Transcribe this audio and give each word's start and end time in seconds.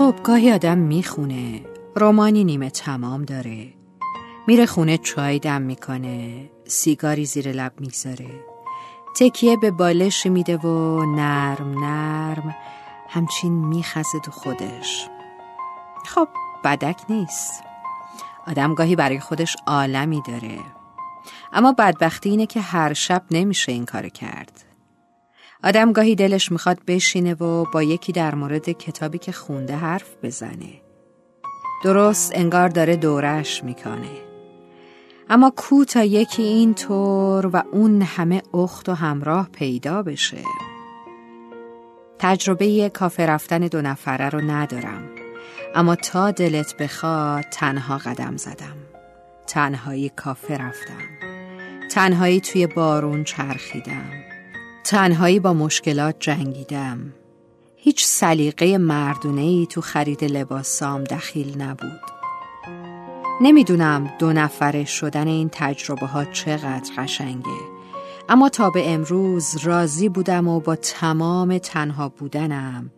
خب 0.00 0.14
گاهی 0.24 0.52
آدم 0.52 0.78
می‌خونه. 0.78 1.60
رومانی 1.96 2.44
نیمه 2.44 2.70
تمام 2.70 3.24
داره. 3.24 3.74
میره 4.46 4.66
خونه 4.66 4.98
چای 4.98 5.38
دم 5.38 5.62
می‌کنه. 5.62 6.50
سیگاری 6.66 7.24
زیر 7.24 7.52
لب 7.52 7.72
می‌گذاره. 7.80 8.44
تکیه 9.16 9.56
به 9.56 9.70
بالش 9.70 10.26
میده 10.26 10.56
و 10.56 11.04
نرم 11.04 11.84
نرم 11.84 12.56
همچین 13.08 13.52
میخزه 13.52 14.20
تو 14.24 14.30
خودش. 14.30 15.08
خب 16.06 16.28
بدک 16.64 17.00
نیست. 17.08 17.62
آدم 18.46 18.74
گاهی 18.74 18.96
برای 18.96 19.20
خودش 19.20 19.56
عالمی 19.66 20.22
داره. 20.28 20.58
اما 21.52 21.72
بدبختی 21.72 22.30
اینه 22.30 22.46
که 22.46 22.60
هر 22.60 22.92
شب 22.92 23.22
نمیشه 23.30 23.72
این 23.72 23.84
کار 23.84 24.08
کرد. 24.08 24.69
آدم 25.64 25.92
گاهی 25.92 26.14
دلش 26.14 26.52
می‌خواد 26.52 26.78
بشینه 26.86 27.34
و 27.34 27.64
با 27.72 27.82
یکی 27.82 28.12
در 28.12 28.34
مورد 28.34 28.68
کتابی 28.70 29.18
که 29.18 29.32
خونده 29.32 29.76
حرف 29.76 30.14
بزنه. 30.22 30.80
درست 31.84 32.32
انگار 32.34 32.68
داره 32.68 32.96
دورش 32.96 33.64
می‌کنه. 33.64 34.10
اما 35.30 35.52
کو 35.56 35.84
تا 35.84 36.04
یکی 36.04 36.42
این 36.42 36.74
طور 36.74 37.46
و 37.46 37.62
اون 37.72 38.02
همه 38.02 38.42
اخت 38.54 38.88
و 38.88 38.94
همراه 38.94 39.48
پیدا 39.52 40.02
بشه؟ 40.02 40.44
تجربه 42.18 42.88
کافه 42.88 43.26
رفتن 43.26 43.58
دو 43.58 43.82
نفره 43.82 44.28
رو 44.28 44.40
ندارم. 44.40 45.08
اما 45.74 45.96
تا 45.96 46.30
دلت 46.30 46.76
بخواد 46.76 47.44
تنها 47.52 47.98
قدم 47.98 48.36
زدم. 48.36 48.76
تنهایی 49.46 50.08
کافه 50.16 50.56
رفتم. 50.56 51.02
تنهایی 51.90 52.40
توی 52.40 52.66
بارون 52.66 53.24
چرخیدم. 53.24 54.19
تنهایی 54.84 55.40
با 55.40 55.52
مشکلات 55.52 56.16
جنگیدم. 56.18 57.12
هیچ 57.76 58.04
سلیقه 58.04 58.78
مردونه 58.78 59.40
ای 59.40 59.66
تو 59.66 59.80
خرید 59.80 60.24
لباسام 60.24 61.04
دخیل 61.04 61.62
نبود. 61.62 62.00
نمی‌دونم 63.40 64.10
دو 64.18 64.32
نفره 64.32 64.84
شدن 64.84 65.26
این 65.26 65.48
تجربه 65.52 66.06
ها 66.06 66.24
چقدر 66.24 66.90
قشنگه. 66.98 67.60
اما 68.28 68.48
تا 68.48 68.70
به 68.70 68.90
امروز 68.90 69.56
راضی 69.56 70.08
بودم 70.08 70.48
و 70.48 70.60
با 70.60 70.76
تمام 70.76 71.58
تنها 71.58 72.08
بودنم 72.08 72.90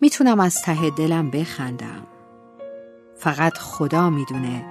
می‌تونم 0.00 0.40
از 0.40 0.62
ته 0.62 0.90
دلم 0.90 1.30
بخندم. 1.30 2.06
فقط 3.16 3.58
خدا 3.58 4.10
می‌دونه 4.10 4.64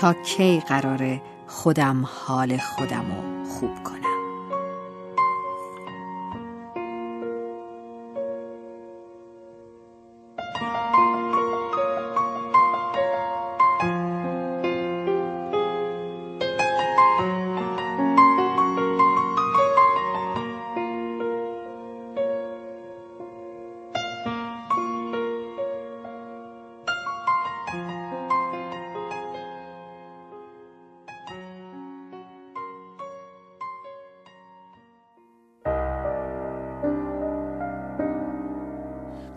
تا 0.00 0.12
کی 0.12 0.60
قراره 0.60 1.22
خودم 1.46 2.08
حال 2.26 2.56
خودم 2.56 3.04
رو 3.16 3.44
خوب 3.44 3.82
کنم. 3.84 4.05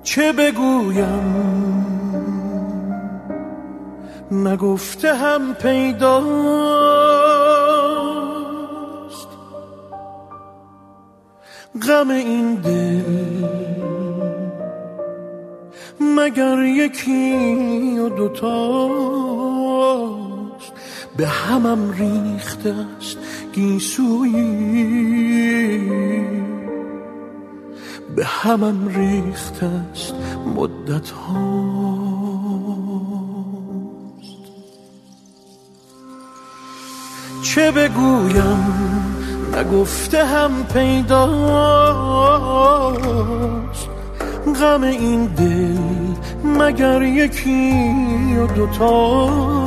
چه 0.10 0.34
بگویم؟ 0.34 1.46
نگفته 4.32 5.16
هم 5.16 5.54
پیداست. 5.54 6.28
غم 11.88 12.10
این 12.10 12.56
دل 12.56 13.02
مگر 16.00 16.60
یکی 16.64 18.00
و 18.00 18.10
دوتاست؟ 18.10 18.50
به 21.18 21.28
همم 21.28 21.92
ریخته 21.92 22.76
است 23.00 23.18
گیسویی. 23.54 24.90
به 28.16 28.26
همم 28.26 28.88
ریخت 28.88 29.64
است 29.64 30.14
مدت 30.56 31.10
هاست 31.10 32.50
چه 37.44 37.72
بگویم؟ 37.72 38.90
نگفته 39.56 40.26
هم 40.26 40.52
پیداست. 40.74 41.30
غم 44.62 44.84
این 44.84 45.26
دل 45.26 45.78
مگر 46.44 47.02
یکی 47.02 48.36
و 48.38 48.48
دوتاست. 48.48 49.60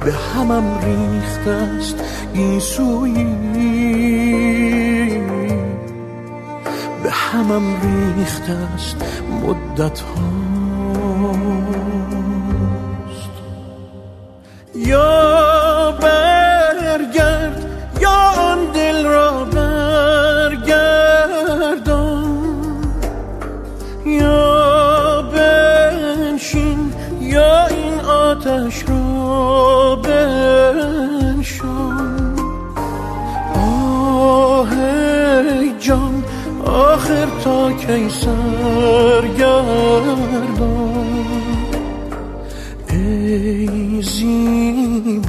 به 0.00 0.12
همم 0.12 0.64
ریخت 0.84 1.48
است 1.48 1.96
گیسویی 2.34 3.26
همم 7.32 7.64
ریخت 7.82 8.50
است 8.74 8.96
مدت 9.42 10.00
هاست. 10.00 10.40
یا 14.76 15.92
برگرد 16.00 17.66
یا 18.00 18.32
آن 18.38 18.64
دل 18.74 19.06
را 19.06 19.44
برگردان. 19.44 19.82
یا 24.06 25.22
بنشین 25.22 26.92
یا 27.20 27.66
این 27.66 28.00
آتش 28.00 28.84
را 28.88 29.96
بنشان. 29.96 31.82
آخر 36.92 37.28
تا 37.44 37.72
کی 37.72 38.08
سرگردان 38.08 39.62
ای 42.90 44.02
زیبا 44.02 45.21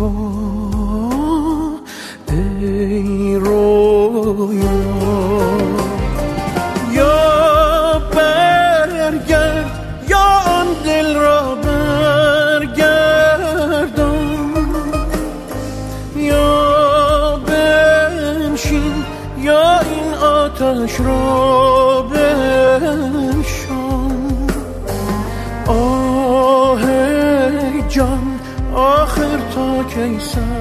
تا 30.31 30.52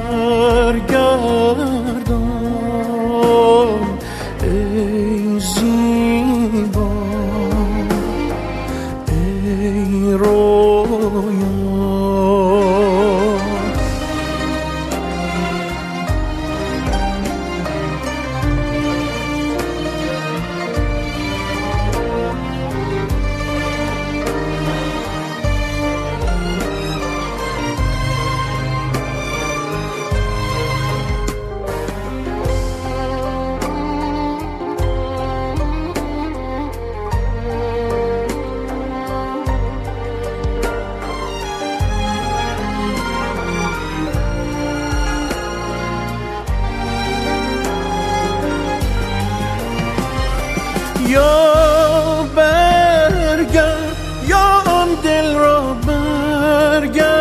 یا 51.12 52.24
برگرد 52.36 53.96
یا 54.28 54.46
آن 54.66 54.88
دل 55.04 55.34
را 55.34 55.76
برگردان. 55.86 57.12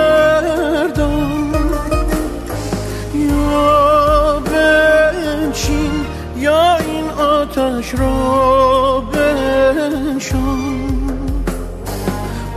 یا 3.13 4.39
بنشین 4.39 6.05
یا 6.37 6.75
این 6.77 7.09
آتش 7.09 7.95
را 7.95 9.03
بنشان. 9.13 10.71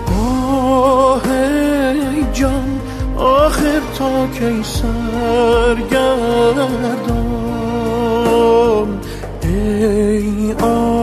آه 0.07 1.23
جان 2.33 2.81
آخر 3.17 3.81
تا 3.99 4.27
کی 4.27 4.63
سرگردان. 4.63 6.05
ای 9.43 10.53
آن 10.53 10.94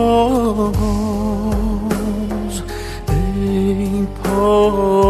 Oh. 4.44 5.01